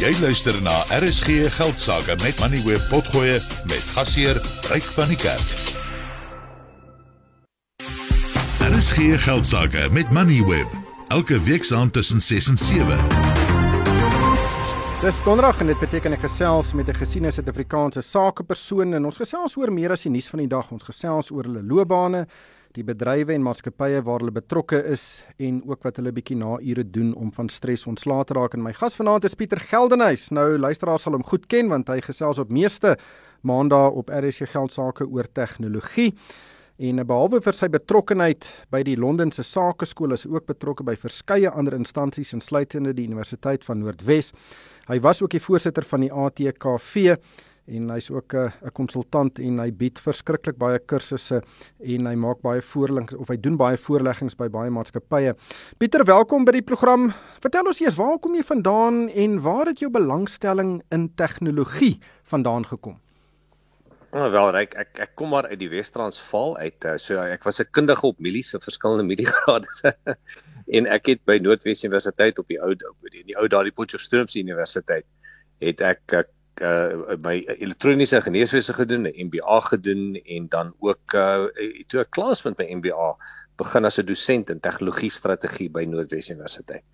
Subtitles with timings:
[0.00, 3.34] Jy luister na RSG Geldsaake met Money Web Potgoe
[3.68, 4.38] met gasheer
[4.72, 5.50] Ryk van die Kerk.
[8.64, 10.72] RSG Geldsaake met Money Web
[11.12, 12.96] elke week saand tussen 6 en 7.
[15.02, 19.56] Dis donderdag en dit beteken ek gesels met 'n gesiene Suid-Afrikaanse sakepersoon en ons gesels
[19.56, 20.70] oor meer as die nuus van die dag.
[20.70, 22.26] Ons gesels oor hulle loopbane
[22.76, 26.84] die bedrywe en maatskappye waar hulle betrokke is en ook wat hulle bietjie na ure
[26.86, 28.54] doen om van stres ontslae te raak.
[28.54, 30.28] En my gas vanaand is Pieter Geldenhuys.
[30.30, 32.94] Nou luisteraars sal hom goed ken want hy gesels op meeste
[33.42, 36.12] maandag op RSC Geldsaake oor tegnologie.
[36.80, 41.50] En behalwe vir sy betrokkeheid by die Londense Sakeskool is hy ook betrokke by verskeie
[41.50, 44.30] ander instansies insluitende die Universiteit van Noordwes.
[44.88, 47.18] Hy was ook die voorsitter van die ATKV
[47.66, 51.42] en hy's ook 'n 'n konsultant en hy bied verskriklik baie kursusse
[51.80, 55.34] en hy maak baie voorleggings of hy doen baie voorleggings by baie maatskappye.
[55.78, 57.12] Pieter, welkom by die program.
[57.40, 62.64] Vertel ons eers waar kom jy vandaan en waar het jou belangstelling in tegnologie vandaan
[62.64, 62.98] gekom?
[64.10, 66.84] Oh, wel, ek ek ek kom maar uit die Wes-Transvaal uit.
[66.84, 69.66] Uh, so ek was 'n kundige op milies, se verskillende miliegrade.
[70.76, 75.06] en ek het by Noordwes Universiteit op die ou die, die ou daardie Potchefstroomse Universiteit
[75.60, 76.28] het ek, ek
[76.60, 81.46] uh my elektroniese geneeswese gedoen, 'n MBA gedoen en dan ook uh
[81.86, 83.16] toe ek klaar is met my MBA
[83.56, 86.84] begin as 'n dosent in tegnologie strategie by Noordwes Universiteit.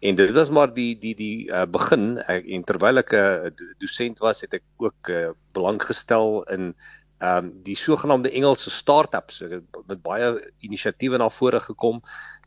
[0.00, 2.18] En dit was maar die die die uh begin.
[2.18, 6.74] Ek, en terwyl ek 'n uh, dosent was, het ek ook uh, belang gestel in
[7.24, 9.42] ehm um, die sogenaamde Engelse startups.
[9.86, 12.02] Met baie inisiatiewe na vore gekom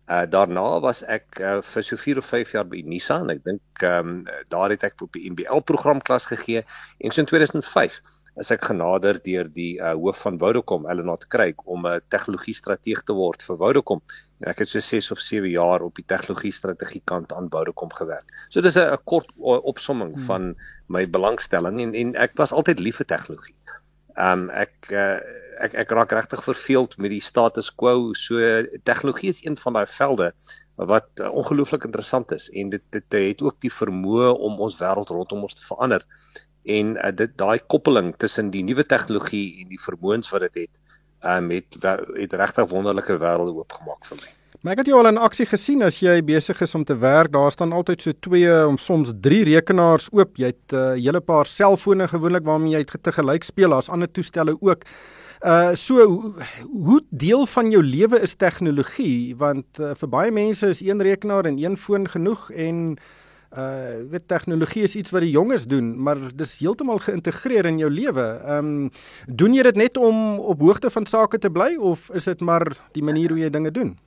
[0.08, 3.30] Uh daarna was ek uh, vir so 4 of 5 jaar by Nissan.
[3.34, 4.22] Ek dink ehm um,
[4.54, 6.64] daar het ek op die MBL program klas gegee
[7.00, 8.00] en so in 2005
[8.40, 12.56] is ek genader deur die uh, hoof van Vodacom, Eleanor Kreek, om 'n uh, tegnologie
[12.56, 14.02] strateeg te word vir Vodacom.
[14.40, 17.92] En ek het so 6 of 7 jaar op die tegnologie strategie kant aan Vodacom
[17.92, 18.32] gewerk.
[18.50, 20.26] So dis 'n kort opsomming hmm.
[20.30, 20.56] van
[20.88, 23.58] my belangstelling en en ek was altyd lief vir tegnologie.
[24.16, 25.20] Ehm um, ek uh,
[25.66, 28.14] ek ek raak regtig verveeld met die status quo.
[28.14, 28.40] So
[28.84, 30.32] tegnologie is een van daai velde
[30.78, 35.10] wat uh, ongelooflik interessant is en dit dit het ook die vermoë om ons wêreld
[35.10, 36.06] rondom ons te verander.
[36.66, 40.82] En uh, dit daai koppeling tussen die nuwe tegnologie en die vermoëns wat dit het,
[41.26, 44.34] um, het het regtig wonderlike wêrelde oopgemaak vir my.
[44.62, 47.30] Maar ek het jou al in aksie gesien as jy besig is om te werk.
[47.34, 50.38] Daar staan altyd so twee om soms 3 rekenaars oop.
[50.38, 53.70] Jy het 'n uh, hele paar selfone gewoonlik waarmee jy te gelyk speel.
[53.70, 54.86] Daar's ander toestelle ook.
[55.42, 56.34] Uh so
[56.66, 61.46] hoe deel van jou lewe is tegnologie want uh, vir baie mense is een rekenaar
[61.46, 62.98] en een foon genoeg en
[63.54, 67.90] uh weet tegnologie is iets wat die jonges doen maar dis heeltemal geïntegreer in jou
[67.90, 68.26] lewe.
[68.44, 68.90] Ehm um,
[69.28, 72.66] doen jy dit net om op hoogte van sake te bly of is dit maar
[72.98, 73.98] die manier hoe jy dinge doen?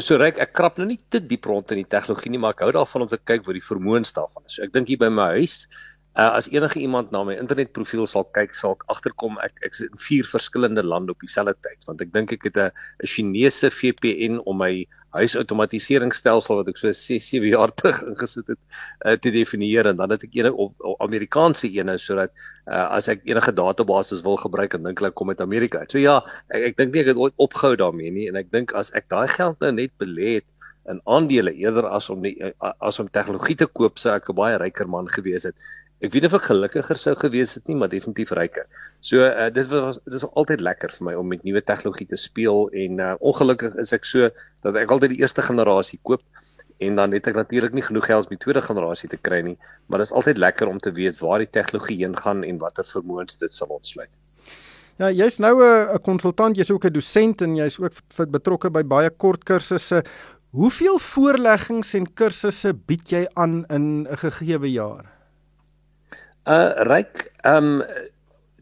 [0.00, 2.64] So reg ek krap nou nie te diep rond in die tegnologie nie maar ek
[2.64, 4.56] hou daarvan om te kyk wat die vermoëns daarvan is.
[4.56, 5.66] So ek dink hier by my huis
[6.14, 9.90] Uh, as enige iemand na my internetprofiel sal kyk, sal ek agterkom ek ek sit
[9.90, 13.70] in vier verskillende lande op dieselfde tyd, want ek dink ek het 'n 'n Chinese
[13.74, 14.86] VPN om my
[15.18, 18.60] huisautomatiseringsstelsel wat ek so 6 7 jaar terug ingesit het
[19.02, 22.30] uh, te definieer en dan het ek een op, op Amerikaanse ene sodat
[22.70, 25.82] uh, as ek enige databasis wil gebruik en dink ek kom uit Amerika.
[25.90, 28.74] So ja, ek ek dink nie ek het ooit opgehou daarmee nie en ek dink
[28.78, 30.50] as ek daai geld nou net belê het
[30.86, 34.58] in aandele eerder as om die, as om tegnologie te koop sou ek 'n baie
[34.62, 35.56] ryker man gewees het
[36.04, 38.66] ek weet of ek gelukkiger sou gewees het nie, maar definitief ryker.
[39.00, 42.18] So uh, dit was dit is altyd lekker vir my om met nuwe tegnologie te
[42.20, 44.28] speel en uh, ongelukkig is ek so
[44.66, 46.24] dat ek altyd die eerste generasie koop
[46.84, 49.56] en dan het ek natuurlik nie genoeg geld om die tweede generasie te kry nie,
[49.86, 52.84] maar dit is altyd lekker om te weet waar die tegnologie heen gaan en watter
[52.88, 54.10] vermoëns dit sal ontsluit.
[54.98, 57.94] Ja, jy's nou 'n konsultant, jy's ook 'n dosent en jy's ook
[58.30, 60.04] betrokke by baie kort kursusse.
[60.52, 65.13] Hoeveel voorleggings en kursusse bied jy aan in 'n gegeewe jaar?
[66.44, 67.84] Uh ryk, ehm um,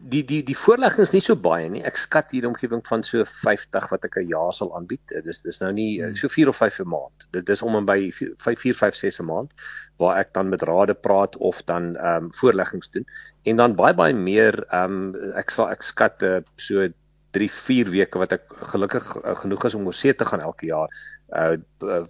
[0.03, 1.83] die die die voorlegging is nie so baie nie.
[1.87, 5.03] Ek skat hier 'n omgewing van so 50 wat ek 'n jaar sal aanbied.
[5.25, 6.15] Dis dis nou nie hmm.
[6.15, 7.27] so 4 of 5 'n maand.
[7.31, 9.53] Dit is om en by 5 4 5 6 'n maand
[9.99, 13.07] waar ek dan met rade praat of dan ehm um, voorleggings doen.
[13.43, 16.89] En dan baie baie meer ehm um, ek sal ek skat uh, so
[17.31, 20.67] 3 4 weke wat ek gelukkig uh, genoeg is om oor see te gaan elke
[20.67, 20.89] jaar
[21.33, 21.57] uh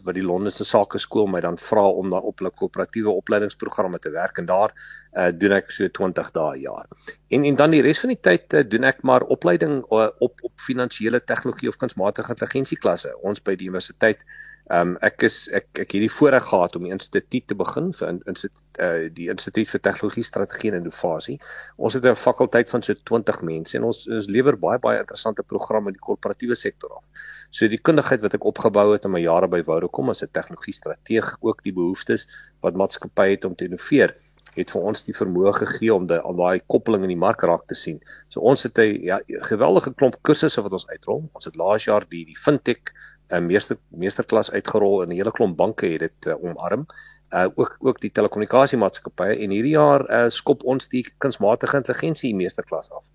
[0.05, 4.11] wat die Londense Sake Skool my dan vra om daar op 'n koöperatiewe opleidingsprogramme te
[4.11, 4.75] werk en daar
[5.17, 6.87] uh doen ek so 20 dae 'n jaar.
[7.29, 10.35] En en dan die res van die tyd uh, doen ek maar opleiding uh, op
[10.43, 13.15] op finansiële tegnologie of kunsmatige intelligensie klasse.
[13.23, 14.25] Ons by die universiteit
[14.71, 18.13] Ehm um, ek is ek ek hierdie voorreg gehad om die instituut te begin vir
[18.13, 21.35] in, in uh, die instituut vir tegnologie strategie en innovasie.
[21.77, 25.43] Ons het 'n fakulteit van so 20 mense en ons ons lewer baie baie interessante
[25.43, 27.05] programme in die korporatiewe sektor af.
[27.53, 30.73] So die kundigheid wat ek opgebou het in my jare by Vodacom as 'n tegnologie
[30.73, 32.29] strateeg, ook die behoeftes
[32.65, 34.17] wat maatskappye het om te innoveer
[34.57, 38.01] het vir ons die vermoë gegee om daai koppeling in die mark raak te sien.
[38.29, 39.21] So ons het 'n ja,
[39.51, 41.29] geweldige klomp kursusse wat ons uitrol.
[41.33, 42.93] Ons het laas jaar die die fintech
[43.31, 46.87] 'n uh, meester meesterklas uitgerol en 'n hele klomp banke het dit uh, omarm.
[47.33, 52.91] Uh ook ook die telekommunikasiemaatskappye en hierdie jaar uh, skop ons die kunsmatige intelligensie meesterklas
[52.93, 53.07] af.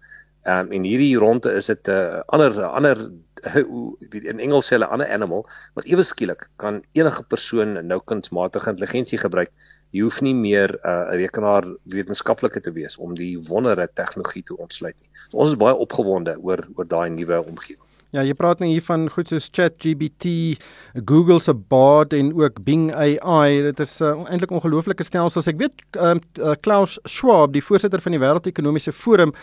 [0.48, 2.98] Um, en hierdie ronde is dit 'n uh, ander ander
[4.32, 5.44] in Engels sê hulle ander animal
[5.76, 9.52] wat ewe skielik kan enige persoon nou kunsmatige intelligensie gebruik.
[9.92, 14.56] Jy hoef nie meer 'n uh, rekenaar wetenskaplike te wees om die wondere tegnologie te
[14.56, 15.12] ontsluit nie.
[15.30, 17.84] So, ons is baie opgewonde oor oor daai nuwe omgewing.
[18.16, 20.56] Ja, jy praat nou hier van goed soos ChatGPT,
[21.04, 23.62] Google se Bard en ook Bing AI.
[23.68, 25.48] Dit is uh, eintlik ongelooflike stelsels.
[25.52, 26.24] Ek weet um,
[26.64, 29.36] Klaus Schwab, die voorsitter van die Wêreldekonomiese Forum,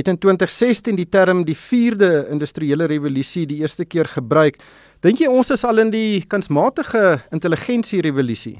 [0.00, 4.58] het in 2016 die term die 4de industriële revolusie die eerste keer gebruik.
[5.04, 8.58] Dink jy ons is al in die kunsmatige intelligensie revolusie?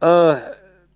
[0.00, 0.36] Uh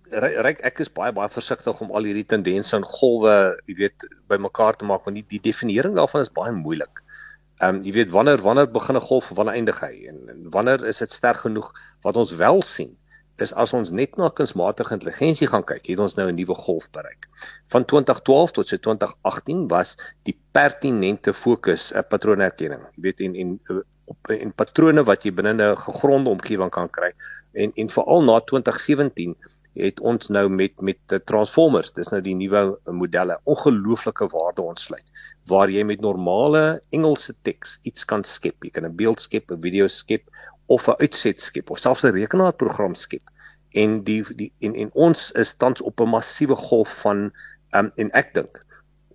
[0.09, 3.33] Ryk ek is baie baie versigtig om al hierdie tendense en golwe,
[3.69, 7.03] jy weet, bymekaar te maak want die, die definiering daarvan is baie moeilik.
[7.59, 10.85] Ehm um, jy weet wanneer wanneer begin 'n golf wanneer eindig hy en, en wanneer
[10.87, 11.69] is dit sterk genoeg
[12.01, 12.95] wat ons wel sien
[13.41, 16.89] is as ons net na kunsmatige intelligensie gaan kyk, het ons nou 'n nuwe golf
[16.91, 17.29] bereik.
[17.67, 22.81] Van 2012 tot so 2018 was die pertinente fokus 'n patroonerkenning.
[22.95, 27.11] Jy weet en en op en patrone wat jy binne 'n gegronde omgewing kan kry
[27.53, 29.35] en en veral na 2017
[29.79, 32.61] het ons nou met met transformers dis nou die nuwe
[33.01, 35.11] modelle ongelooflike waarde ontsluit
[35.51, 39.61] waar jy met normale Engelse teks iets kan skep jy kan 'n beeld skep 'n
[39.61, 40.25] video skep
[40.75, 43.25] of 'n uitset skep of selfs 'n rekenaarprogram skep
[43.83, 47.29] en die die en en ons is tans op 'n massiewe golf van
[47.77, 48.63] um, en ek dink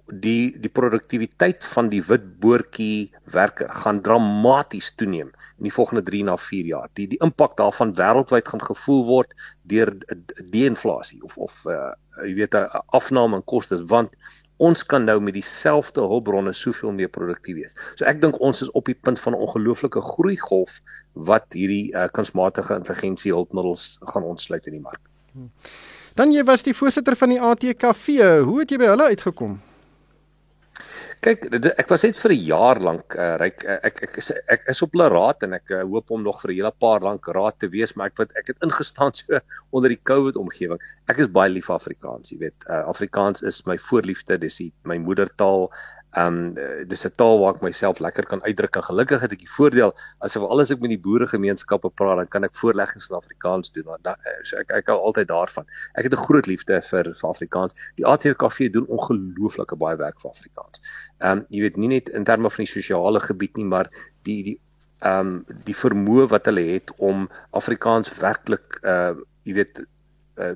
[0.06, 6.24] die die produktiwiteit van die wit boortjie werker gaan dramaties toeneem in die volgende 3
[6.28, 6.88] na 4 jaar.
[6.92, 9.94] Die die impak daarvan wêreldwyd gaan gevoel word deur
[10.52, 14.12] die-inflasie of of uh, jy weet 'n afname in kostes want
[14.56, 17.76] ons kan nou met dieselfde hulpbronne soveel meer produktief wees.
[17.98, 20.80] So ek dink ons is op die punt van 'n ongelooflike groeigolf
[21.12, 25.00] wat hierdie uh, kunsmatige intelligensie hulpmiddels gaan ontsluit in die mark.
[26.14, 28.06] Dan jy was die voorsitter van die ATKV.
[28.46, 29.58] Hoe het jy by hulle uitgekom?
[31.24, 31.46] Kyk,
[31.80, 34.82] ek was net vir 'n jaar lank uh, ryk uh, ek ek is ek is
[34.84, 37.56] op hulle raad en ek uh, hoop om nog vir 'n hele paar lank raad
[37.58, 39.40] te wees, maar ek wat ek het ingestaan so
[39.72, 40.82] onder die COVID omgewing.
[41.08, 42.68] Ek is baie lief vir Afrikaans, jy weet.
[42.68, 45.70] Uh, Afrikaans is my voorliefde, dis die, my moedertaal.
[46.16, 46.54] Um
[46.86, 48.76] dis 'n taal waar ek myself lekker kan uitdruk.
[48.76, 52.28] En gelukkig het ek die voordeel as ek alles ek met die boeregemeenskappe praat, dan
[52.28, 53.84] kan ek voorleggings in Afrikaans doen.
[53.84, 55.66] Want da, so ek ek hou altyd daarvan.
[55.94, 57.74] Ek het 'n groot liefde vir vir Afrikaans.
[57.96, 60.80] Die ATKV doen ongelooflike baie werk vir Afrikaans.
[61.20, 63.90] Um jy weet nie net in terme van die sosiale gebied nie, maar
[64.22, 64.60] die die
[65.02, 69.14] um die vermoë wat hulle het om Afrikaans werklik uh
[69.44, 69.82] jy weet
[70.38, 70.54] uh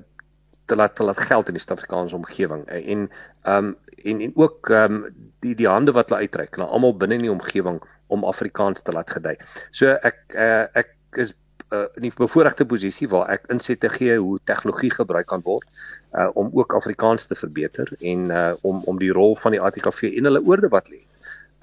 [0.68, 3.08] te laat te laat geld in die Suid-Afrikaanse omgewing en
[3.42, 6.96] ehm um, en en ook ehm um, die die hande wat hulle uitreik na almal
[6.96, 9.36] binne in die omgewing om Afrikaans te laat gedei.
[9.70, 10.94] So ek uh, ek
[11.24, 11.34] is
[11.72, 15.66] uh, in 'n bevoordeelde posisie waar ek insette gee hoe tegnologie gebruik kan word
[16.12, 20.02] uh, om ook Afrikaans te verbeter en uh, om om die rol van die ATKV
[20.16, 21.02] en hulle oorde wat lê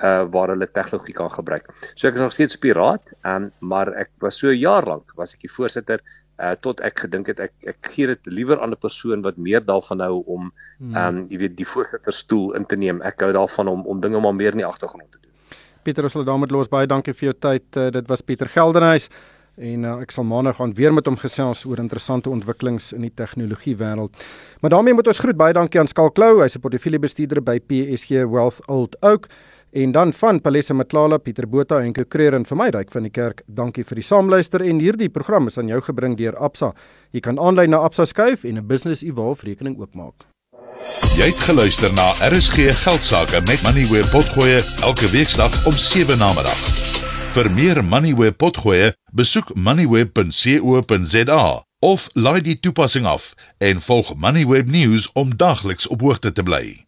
[0.03, 1.69] uh waar hulle tegnologie kan gebruik.
[1.95, 5.45] So ek is nog steeds piraat, um, maar ek was so jaar lank was ek
[5.47, 6.03] die voorsitter
[6.37, 9.63] uh tot ek gedink het ek ek gee dit liewer aan 'n persoon wat meer
[9.65, 10.95] daarvan hou om hmm.
[10.95, 13.01] ehm um, jy weet die voorsitterstoel in te neem.
[13.01, 15.31] Ek hou daarvan om om dinge maar meer in die agtergrond te doen.
[15.83, 17.77] Pieter, ons sal daarmee los baie dankie vir jou tyd.
[17.77, 19.09] Uh, dit was Pieter Geldenhuys
[19.55, 23.13] en uh, ek sal maandag gaan weer met hom gesels oor interessante ontwikkelings in die
[23.13, 24.11] tegnologie wêreld.
[24.61, 28.25] Maar daarmee moet ons groet baie dankie aan Skalk Klou, hy's 'n portefeuljebestuurder by PSG
[28.27, 29.29] Wealth Old Oak.
[29.75, 33.11] En dan van Palesa Matlala, Pieter Botha en Kokreer en vir my ryk van die
[33.11, 33.41] kerk.
[33.57, 36.71] Dankie vir die saamluister en hierdie program is aan jou gebring deur Absa.
[37.11, 40.31] Jy kan aanlyn na Absa skuif en 'n Business Evolve rekening oopmaak.
[41.17, 46.33] Jy het geluister na RSG Geldsaake met Money where potgoe elke weeksdag om 7 na
[46.33, 46.59] middag.
[47.33, 54.67] Vir meer Money where potgoe, besoek moneyweb.co.za of laai die toepassing af en volg Moneyweb
[54.67, 56.85] News om dagliks op hoogte te bly.